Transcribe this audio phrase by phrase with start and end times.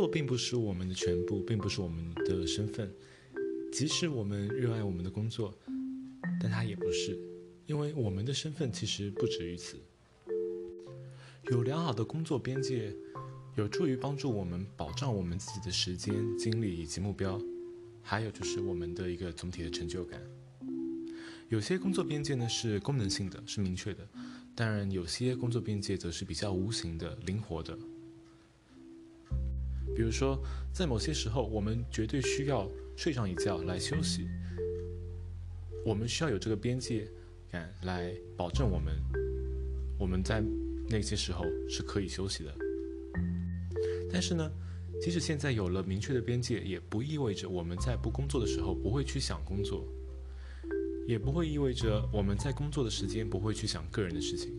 [0.00, 2.90] 作并不是我们的全部，并不是我们的身份。
[3.70, 5.54] 即使我们热爱我们的工作，
[6.40, 7.18] 但它也不是，
[7.66, 9.76] 因为我们的身份其实不止于此。
[11.50, 12.96] 有良好的工作边界，
[13.56, 17.38] 有助于帮助我们保障我们自己的时间、精力以及目标，
[18.00, 20.18] 还有就是我们的一个总体的成就感。
[21.50, 24.02] 有些工作边界呢是功能性的，是明确的；
[24.54, 27.78] 当然，有些工作边界则是比较无形的、灵活的。
[30.00, 34.26] 比如说，在某些时候，我们绝对需要睡上一觉来休息，
[35.84, 37.06] 我们需要有这个边界
[37.50, 38.94] 感来保证我们，
[39.98, 40.42] 我们在
[40.88, 42.54] 那些时候是可以休息的。
[44.10, 44.50] 但是呢，
[45.02, 49.86] 即使现在有了明确的边界，也不意味着我们在不工作的时候不会去想工作。
[51.06, 54.50] 也不会意味着我们在工作的时间不会去想个人的事情。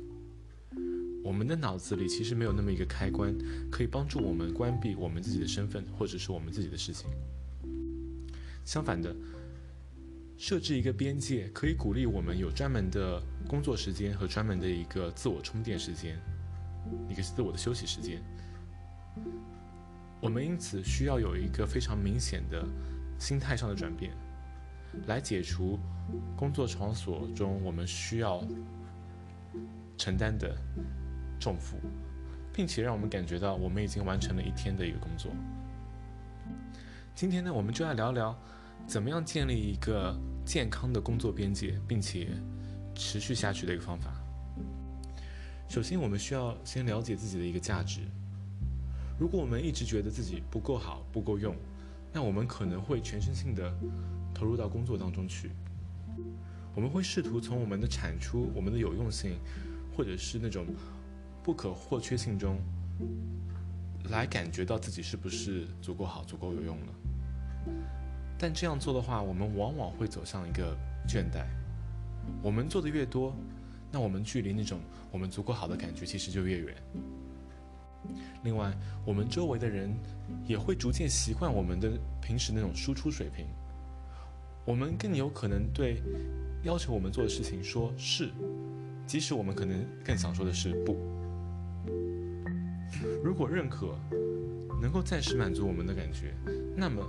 [1.23, 3.33] 我们的脑子里其实没有那么一个开关，
[3.71, 7.09] 可以帮助我们关闭我们自己的身份或者是我们自己的事情。
[8.65, 9.15] 相反的，
[10.37, 16.17] 设置一个边界，可以鼓励我们有专门的工作时间和专门的一个自我充电时间，
[17.09, 18.21] 一个自我的休息时间。
[20.19, 22.65] 我们因此需要有一个非常明显的
[23.19, 24.11] 心态上的转变。
[25.07, 25.79] 来解除
[26.35, 28.45] 工作场所中我们需要
[29.97, 30.53] 承担的
[31.41, 31.77] 重负，
[32.53, 35.31] 并且让我们感觉到我们已经完成了一天的一个工作。
[37.15, 38.37] 今天呢，我们就来聊聊
[38.85, 42.29] 怎么样建立一个健康的工作边界，并且
[42.93, 44.13] 持续下去的一个方法。
[45.67, 48.01] 首先，我们需要先了解自己的一个价值。
[49.19, 51.55] 如果我们一直觉得自己不够好、不够用，
[52.13, 53.73] 那我们可能会全身心的。
[54.33, 55.51] 投入到工作当中去，
[56.73, 59.37] 我们会试图从我们的产出、我们的有用性，
[59.95, 60.65] 或者是那种
[61.43, 62.57] 不可或缺性中，
[64.09, 66.93] 来感觉到自己是不是足够好、足够有用了。
[68.37, 71.45] 但这样做的话，我们往往会走向一个倦怠。
[72.41, 73.35] 我们做的越多，
[73.91, 74.79] 那我们距离那种
[75.11, 76.75] 我们足够好的感觉其实就越远。
[78.43, 78.71] 另外，
[79.05, 79.91] 我们周围的人
[80.47, 81.91] 也会逐渐习惯我们的
[82.21, 83.45] 平时那种输出水平。
[84.65, 86.01] 我们更有可能对
[86.63, 88.31] 要求我们做的事情说是，
[89.07, 90.95] 即使我们可能更想说的是不。
[93.23, 93.97] 如果认可
[94.81, 96.33] 能够暂时满足我们的感觉，
[96.75, 97.05] 那么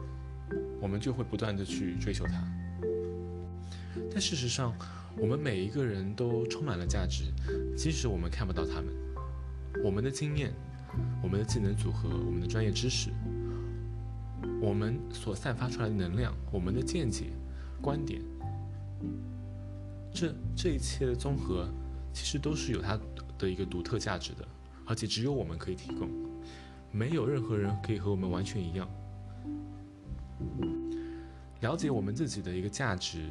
[0.80, 2.42] 我们就会不断的去追求它。
[4.10, 4.74] 但事实上，
[5.16, 7.24] 我们每一个人都充满了价值，
[7.76, 8.86] 即使我们看不到他们。
[9.84, 10.52] 我们的经验、
[11.22, 13.10] 我们的技能组合、我们的专业知识、
[14.60, 17.26] 我们所散发出来的能量、我们的见解。
[17.80, 18.22] 观点，
[20.14, 21.68] 这这一切的综合，
[22.12, 22.96] 其实都是有它
[23.36, 24.46] 的一个独特价值的，
[24.86, 26.10] 而且只有我们可以提供，
[26.90, 28.88] 没有任何人可以和我们完全一样。
[31.60, 33.28] 了解我们自己的一个价值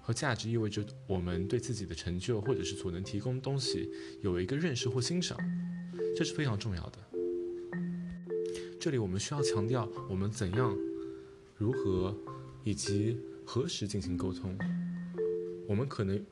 [0.00, 5.38] 和价值，意味着我们对自己的成就或者是所能提供东西有一个认识或欣赏，
[6.16, 6.98] 这是非常重要的。
[8.80, 10.76] 这里我们需要强调我们怎样、
[11.56, 12.16] 如何
[12.64, 13.16] 以及。
[13.44, 14.56] 何时进行沟通？
[15.66, 16.24] 我们可能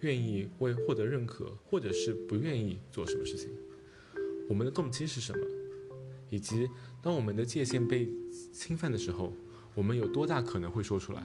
[0.00, 3.48] 愿意为获得认可，或者是不愿意做什么事情。
[4.48, 5.38] 我们的动机是什么？
[6.30, 6.68] 以及
[7.02, 8.08] 当我们的界限被
[8.52, 9.32] 侵犯的时候，
[9.74, 11.22] 我们有多大可能会说出来？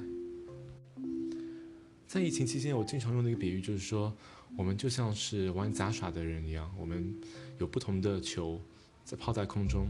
[2.07, 4.15] 在疫情期间，我经常用的一个比喻就是说，
[4.57, 7.15] 我们就像是玩杂耍的人一样，我们
[7.57, 8.61] 有不同的球
[9.03, 9.87] 在抛在空中，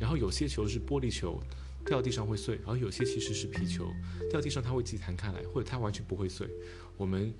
[0.00, 1.40] 然后有些球是玻璃球。
[1.86, 3.90] 掉地上会碎，而有些其实是皮球，
[4.28, 6.46] 掉地上它会自己弹开来，或者它完全不会碎。
[6.98, 7.32] 我们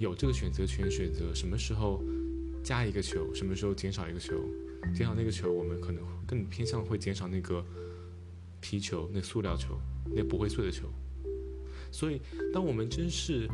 [0.00, 2.02] 有这个选择权，选择什么时候
[2.64, 4.34] 加一个球，什么时候减少一个球。
[4.94, 7.64] 减少那个球，我们可能更偏向会减少那个
[8.60, 9.78] 皮球、那塑料球、
[10.14, 10.88] 那不会碎的球。
[11.92, 12.20] 所以，
[12.52, 13.48] 当我们珍视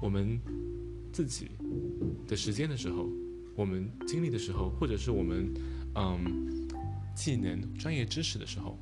[0.00, 0.38] 我们
[1.12, 1.50] 自己
[2.28, 3.08] 的时间的时候，
[3.56, 5.52] 我们经历的时候，或者是我们
[5.96, 6.68] 嗯
[7.14, 8.78] 技能、专业知识的时候。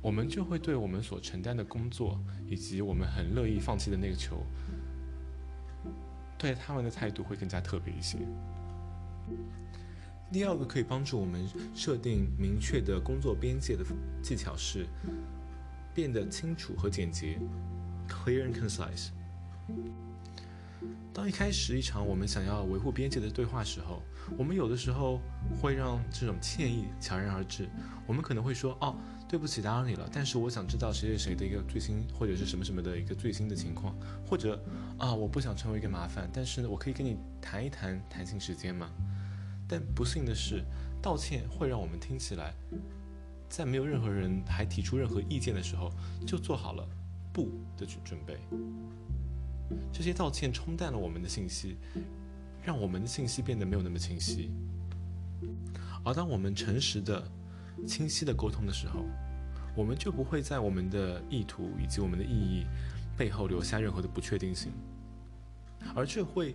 [0.00, 4.36] 我们就会对我们所承担的工作，以及我们很乐意放弃的那个球，
[6.44, 8.18] 对他们的态度会更加特别一些。
[10.30, 13.82] 第二个可以帮助我们设定明确的工作边界的
[14.22, 14.86] 技巧是，
[15.94, 17.38] 变得清楚和简洁
[18.06, 19.08] ，clear and concise。
[21.14, 24.02] 当一开始一场我们想要维护边界的对话时候，
[24.36, 25.20] 我们有的时候
[25.62, 27.68] 会让这种歉意戛然而止。
[28.04, 28.96] 我们可能会说：“哦。”
[29.26, 30.08] 对不起，打扰你了。
[30.12, 34.62] 但是我想知道谁谁谁的一个最新或者是什么什么的一个最新的情况，或者
[34.98, 38.90] 啊，我不想成为一个麻烦，但是我可以跟你谈一谈弹性时间吗？
[39.66, 40.62] 但不幸的是，
[41.00, 42.54] 道歉会让我们听起来，
[43.48, 45.90] 在没有任何人还提出任何意见的时候，
[46.26, 46.86] 就做好了
[47.32, 48.38] 不的准准备。
[49.92, 51.76] 这些道歉冲淡了我们的信息，
[52.62, 54.50] 让我们的信息变得没有那么清晰。
[56.04, 57.26] 而当我们诚实的、
[57.86, 59.04] 清晰的沟通的时候，
[59.74, 62.66] 我们就不会在我们的意图以及我们的意义
[63.16, 64.70] 背后留下任何的不确定性，
[65.94, 66.54] 而这会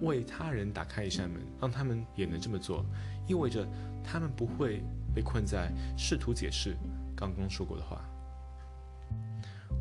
[0.00, 2.84] 为他人打开一扇门，让他们也能这么做，
[3.28, 3.68] 意味着
[4.02, 4.82] 他们不会
[5.14, 6.76] 被困在试图解释
[7.14, 8.04] 刚刚说过的话。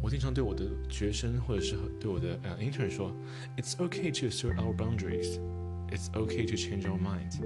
[0.02, 3.12] 我经常对我的学生或者是对我的呃 intern 说
[3.58, 5.40] ：“It's okay to assert our boundaries.
[5.90, 7.40] It's okay to change our minds.”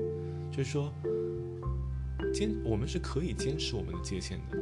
[0.52, 0.94] 就是说，
[2.34, 4.58] 坚我们是可以坚持我们的界限的，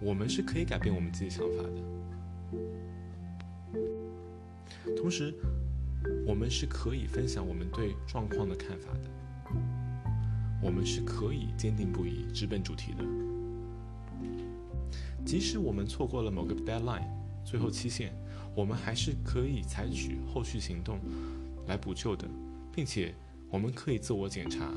[0.00, 1.70] 我们是可以改变我们自己想法的。
[4.96, 5.32] 同时，
[6.26, 9.10] 我们是可以分享我们对状况的看法的，
[10.60, 13.04] 我们是可以坚定不移、直奔主题的。
[15.34, 17.08] 即使我们错过了某个 deadline
[17.44, 18.14] 最后期限，
[18.54, 21.00] 我们还是可以采取后续行动
[21.66, 22.24] 来补救的，
[22.72, 23.12] 并且
[23.50, 24.72] 我们可以自我检查，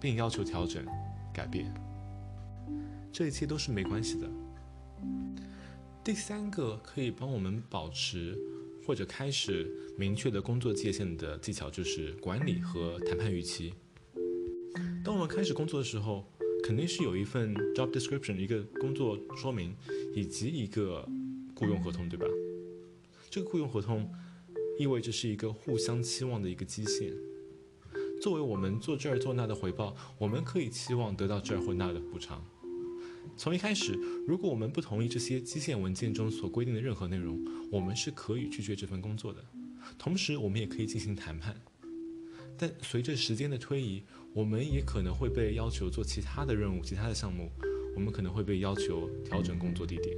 [0.00, 0.82] 并要求调整、
[1.34, 1.70] 改变。
[3.12, 4.26] 这一切都是没关系的。
[6.02, 8.34] 第三个可以帮我们保持
[8.86, 13.74] 或者开始明确的工作界限的技巧，就是管理和谈判预期。
[15.04, 16.24] 当我们开始工作的时候，
[16.62, 19.74] 肯定是有一份 job description，一个工作说明，
[20.14, 21.08] 以及一个
[21.54, 22.26] 雇佣合同，对吧？
[23.28, 24.10] 这个雇佣合同
[24.78, 27.12] 意味着是一个互相期望的一个基线。
[28.20, 32.44] 作为我们做这儿做那的回报，我们可以期望得到这儿或那的补偿。
[33.36, 33.92] 从一开始，
[34.26, 39.42] 如果我们不同意这些基线文件中所规定的任何内容，我们是可以拒绝这份工作的。
[39.98, 41.58] 同时，我们也可以进行谈判。
[42.58, 47.50] 但随着时间的推移，我们也可能会被要求做其他的任务、其他的项目，
[47.96, 50.16] 我们可能会被要求调整工作地点。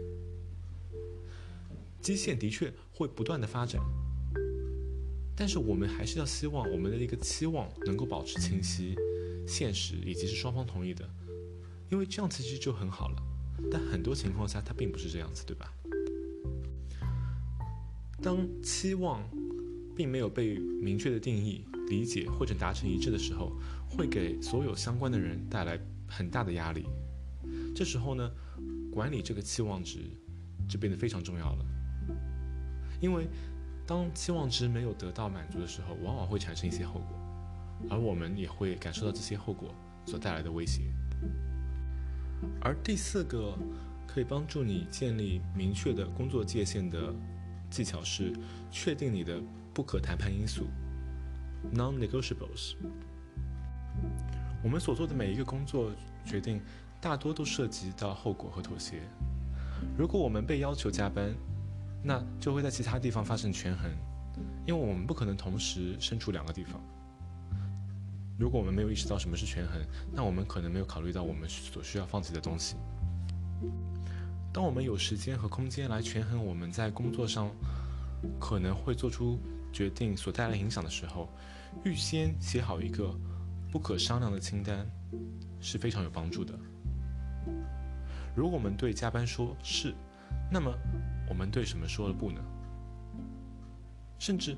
[2.01, 3.81] 基线的确会不断的发展，
[5.35, 8.95] 但是我们还是要希望我们的一个期望能够保持清晰、
[9.47, 11.09] 现实以及是双方同意的，
[11.91, 13.23] 因为这样子其实就很好了。
[13.71, 15.73] 但很多情况下它并不是这样子，对吧？
[18.21, 19.23] 当期望
[19.97, 21.65] 并没有被明确的定义。
[21.93, 23.53] 理解或者达成一致的时候，
[23.87, 25.79] 会给所有相关的人带来
[26.09, 26.87] 很大的压力。
[27.77, 28.31] 这时候呢，
[28.91, 29.99] 管理这个期望值
[30.67, 31.67] 就变得非常重要了。
[32.99, 33.29] 因为
[33.87, 39.75] 当期望值没有得到满足的时候，往往会产生一些后果，而我们也会感受到这些后果
[40.07, 40.83] 所带来的威胁。
[42.61, 43.59] 而第四个
[44.07, 47.15] 可以帮助你建立明确的工作界限的
[47.69, 48.33] 技巧是
[48.71, 49.41] 确定你的
[49.75, 50.67] 不可谈判因素。
[51.75, 52.75] Non-negotiables。
[54.63, 55.91] 我们所做的每一个工作
[56.25, 56.61] 决定，
[57.01, 59.03] 大多都涉及到后果和妥协。
[59.97, 61.35] 如果我们被要求加班，
[62.03, 63.91] 那就会在其他地方发生权衡，
[64.67, 66.81] 因为我们不可能同时身处两个地方。
[68.39, 69.81] 如果我们没有意识到什么是权衡，
[70.13, 72.77] 那我们可能没有考虑到我们所需要放弃的东西。
[74.53, 77.51] 当我们有时间和空间来权衡我们在工作上
[78.39, 79.39] 可能会做出。
[79.73, 81.29] 决定所带来影响的时候，
[81.85, 83.15] 预先写好一个
[83.71, 84.87] 不可商量的清单
[85.61, 86.53] 是非常有帮助的。
[88.37, 89.95] 如果我们对加班说是，
[90.51, 90.73] 那么
[91.29, 92.41] 我们对什么说了不呢？
[94.19, 94.57] 甚至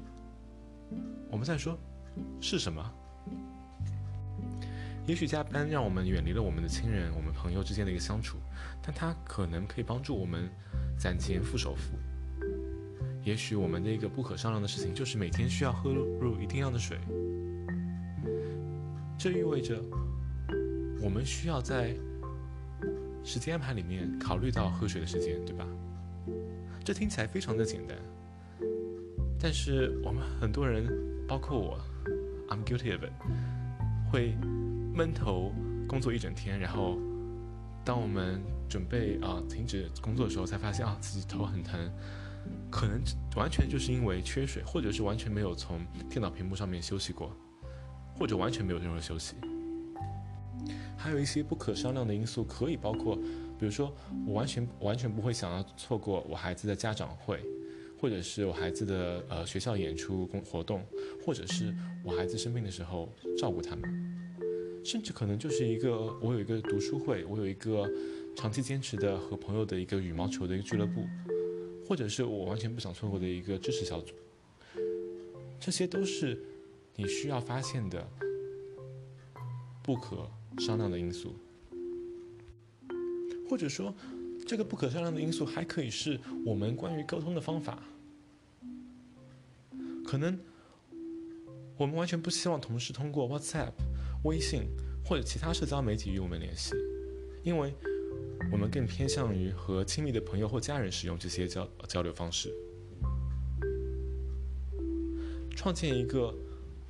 [1.31, 1.79] 我们在说
[2.41, 2.93] 是什么？
[5.07, 8.39] 也许加班让我们远离了我们的亲人、我们朋友之间的一个相处，
[8.83, 10.49] 但它可能可以帮助我们
[10.99, 11.97] 攒钱付首付。
[13.25, 16.99] 也许我们的一个不可商量的事情就是每天需要喝入一定量的水，
[19.19, 19.81] 这意味着
[21.03, 21.97] 我们需要在
[23.25, 25.67] 时间安排里面考虑到喝水的时间，对吧？
[26.85, 27.97] 这听起来非常的简单，
[29.41, 30.87] 但是我们很多人，
[31.27, 31.79] 包括我
[32.51, 34.37] ，I'm guilty of it，会
[34.95, 35.51] 闷头
[35.89, 36.99] 工作一整天，然后
[37.87, 38.39] 当我们
[38.69, 41.91] 准备啊停止工作的时候，才发现啊自己头很疼。
[42.71, 43.01] 可能
[43.37, 47.35] 完全就是因为缺水，或者是完全没有从电脑屏幕上面休息过，
[48.19, 49.35] 或者完全没有任何休息。
[50.97, 53.17] 还有一些不可商量的因素，可以包括，
[53.59, 53.95] 比如说
[54.27, 57.41] 我完全完全不会想要错过我孩子的家长会，
[58.01, 60.83] 或者是我孩子的呃学校演出工活动，
[61.25, 63.83] 或者是我孩子生病的时候照顾他们，
[64.83, 67.87] 甚至可能就是一个我有一个读书会，我有一个
[68.35, 71.05] 长期坚持的和朋友的一个羽毛球的一个俱乐部。
[71.87, 74.15] 或者是我完全不想错过的一个支持小组，
[75.61, 76.43] 这些都是
[76.97, 78.09] 你需要发现的
[79.83, 81.35] 不可商量的因素，
[83.49, 83.95] 或者说，
[84.47, 87.83] 这个不可商量的因素还可以是我们关于沟通的方法。
[90.07, 90.39] 可能
[91.77, 93.73] 我们完全不希望同事通过 WhatsApp、
[94.25, 94.63] 微信
[95.05, 96.75] 或者其他社交媒体与我们联系，
[97.43, 97.75] 因为
[98.51, 102.53] 我们更偏向于和亲密的朋友或家人使用这些交交流方式。
[105.57, 106.35] 创建一个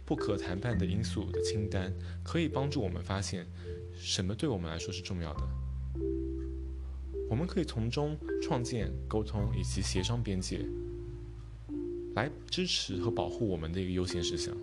[0.04, 1.92] 不可谈判的因素的清单，
[2.22, 3.46] 可以帮助我们发现
[3.94, 5.42] 什么对我们来说是重要的。
[7.28, 10.64] 我们可以从中创建沟通以及协商边界。
[12.14, 14.54] 来支持和保护我们的一个优先事项。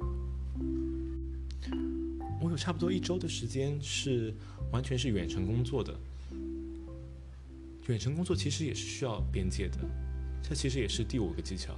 [2.42, 4.34] 我有差不多一周的时间是
[4.72, 5.94] 完全是远程工作的。
[7.88, 9.78] 远程工作其实也是需要边界的，
[10.42, 11.76] 这其实也是第五个技巧。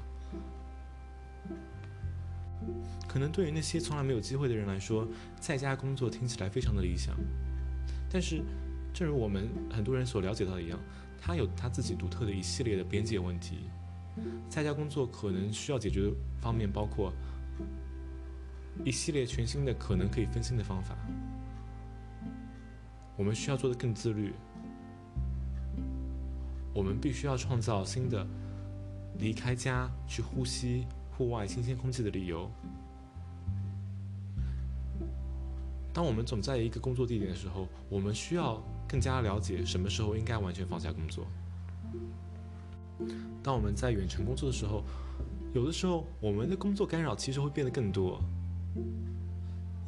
[3.08, 5.08] 可能对于那些从来没有机会的人来说，
[5.40, 7.16] 在家工作听起来非常的理想。
[8.10, 8.44] 但是，
[8.94, 10.80] 正如我们很多人所了解到的一样，
[11.20, 13.70] 他有他自己独特的一系列的边界问题。
[14.50, 17.12] 在家工作可能需要解决的方面包括
[18.86, 20.96] 一系列全新的可能可以分心的方法。
[23.18, 24.34] 我们需要做的更自律。
[26.74, 28.26] 我们必须要创造新的
[29.20, 32.50] 离开家去呼吸户外新鲜空气的理由。
[35.94, 41.28] 当我们总在一个工作地点的时候，我们需要更加了解什么时候应该完全放下工作。
[43.44, 44.84] 当我们在远程工作的时候，
[45.54, 48.20] 有的时候我们的工作干扰其实会变得更多，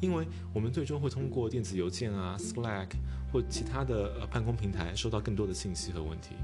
[0.00, 0.24] 因为
[0.54, 2.90] 我们最终会通过电子邮件啊、Slack
[3.32, 6.36] 或其他的办公平台收到更多的信息和问题。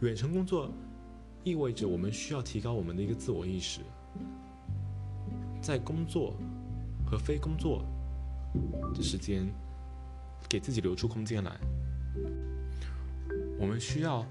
[0.00, 0.70] 远程工作
[1.42, 3.80] 意味着我们需要提高我们的一个自我意识，
[5.60, 6.34] 在工作
[7.04, 7.84] 和非工作
[8.94, 9.48] 的时间，
[10.48, 11.58] 给自己留出空间来。
[13.58, 14.24] 我们需要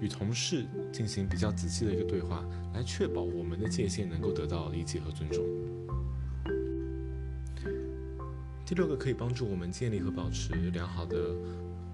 [0.00, 2.44] 与同事进行比较仔细的一个对话，
[2.74, 5.44] 来确保我们的界限能够得到理解和尊重。
[8.64, 11.16] 第六个可以帮助我们建立和保持良好的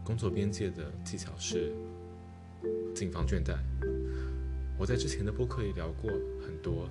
[0.03, 1.75] 工作边界的技巧是
[3.03, 3.57] 谨防倦怠。
[4.79, 6.09] 我在之前的播客也聊过
[6.41, 6.89] 很多，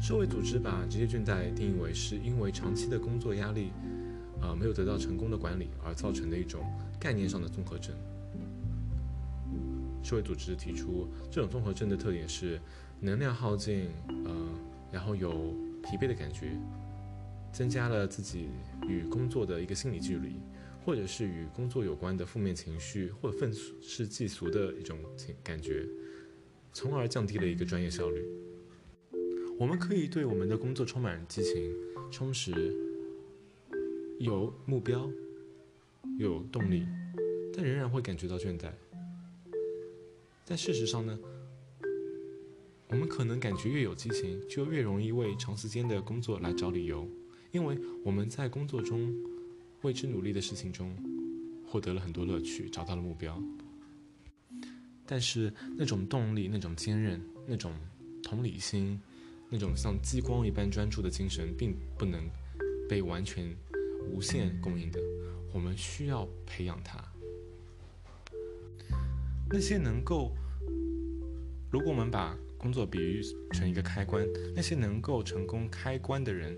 [0.00, 3.70] 社会组织把职业倦怠定义为是因为长期的工作压力，
[4.40, 6.64] 呃，没有得到成功的管理而造成的一种
[6.98, 7.94] 概念上的综合症。
[10.02, 12.58] 社会组织提出，这种综合症的特点是
[12.98, 13.90] 能量耗尽，
[14.24, 14.32] 呃，
[14.90, 16.52] 然后有疲惫的感觉，
[17.52, 18.48] 增加了自己
[18.88, 20.40] 与工作的一个心理距离，
[20.88, 25.86] 或者是与工作有关的负面情绪或愤世嫉俗的一种情感觉，
[26.72, 28.24] 从而降低了一个专业效率。
[29.58, 31.74] 我们可以对我们的工作充满激情、
[32.10, 32.74] 充实，
[34.18, 35.10] 有目标，
[36.18, 36.86] 有动力，
[37.54, 38.72] 但仍然会感觉到倦怠。
[40.46, 41.18] 但事实上呢，
[42.88, 47.06] 我们可能感觉越有激情，就越容易为长时间的工作来找理由，
[47.50, 49.14] 因为我们在工作中
[49.82, 50.96] 为之努力的事情中
[51.66, 53.40] 获得了很多乐趣，找到了目标。
[55.06, 57.72] 但是那种动力、那种坚韧、那种
[58.22, 59.00] 同理心、
[59.48, 62.28] 那种像激光一般专注的精神，并不能
[62.88, 63.56] 被完全
[64.10, 65.00] 无限供应的，
[65.52, 67.02] 我们需要培养它。
[69.50, 70.36] 那些能够，
[71.70, 76.54] 如果我们把工作比喻成一个开关，那些能够成功开关的人，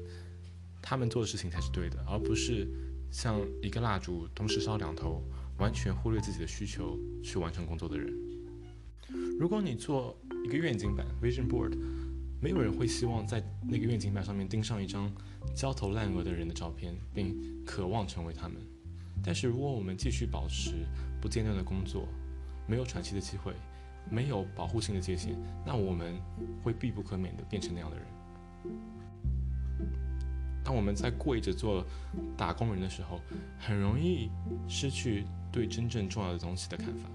[0.82, 2.66] 他们做的事情才是对的，而不是
[3.10, 5.22] 像一个蜡烛同时烧两头，
[5.58, 8.12] 完全忽略自己的需求去完成工作的人。
[9.38, 11.76] 如果你做一个愿景板 （vision board），
[12.40, 15.12] 没有人会希望在那个愿景板上面钉上一张
[15.54, 18.56] 焦头烂额的人的照片，并渴望成为他们。
[19.22, 20.86] 但是如果我们继续保持
[21.20, 22.08] 不间断的工作，
[22.66, 23.52] 没有喘息的机会，
[24.10, 25.36] 没有保护性的界限，
[25.66, 26.18] 那我们
[26.62, 28.06] 会必不可免的变成那样的人。
[30.62, 31.84] 当我们在跪着做
[32.36, 33.20] 打工人的时候，
[33.58, 34.30] 很容易
[34.68, 37.08] 失去对真正重要的东西的看法。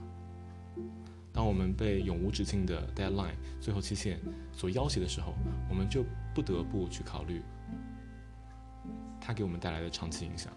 [1.31, 4.19] 当我们被永无止境的 deadline 最后期限
[4.53, 5.33] 所要挟的时候，
[5.69, 7.41] 我们就不得不去考虑
[9.19, 10.51] 它给我们带来的长期影响。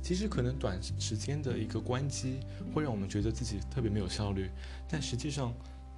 [0.00, 2.40] 其实可能短时间的一个关机
[2.72, 4.50] 会让我们觉得自己特别没有效率，
[4.88, 5.52] 但实际上，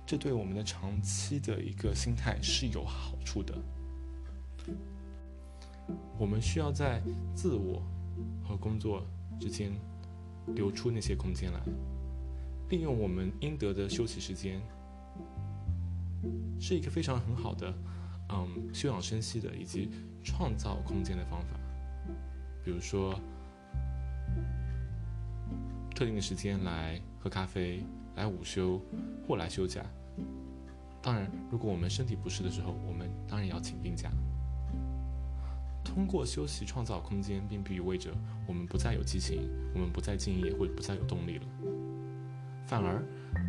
[0.07, 3.53] 这对我们的长期的一个心态是有好处的。
[6.19, 7.03] 我们需要在
[7.35, 7.83] 自我
[8.43, 9.05] 和工作
[9.39, 9.73] 之间
[10.55, 11.61] 留出那些空间来，
[12.71, 14.61] 利用我们应得的休息时间，
[16.59, 17.73] 是一个非常很好的
[18.31, 19.91] 嗯休养生息的以及
[20.25, 21.59] 创造空间的方法，
[22.65, 23.15] 比如说
[25.95, 27.83] 特定的时间来喝咖啡、
[28.17, 28.81] 来午休
[29.27, 29.85] 或来休假。
[31.01, 34.11] 当然，如果我们身体不适的时候，我们当然要请病假。
[35.97, 38.11] 通过休息创造空间，并不意味着
[38.47, 41.47] 我们不再有激情，我们不再敬业或者不再有动力了。
[42.67, 43.03] 反而，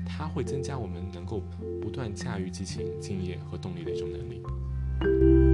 [0.05, 1.43] 它会增加我们能够
[1.81, 5.46] 不断驾驭激情、敬业和动力的一种能力。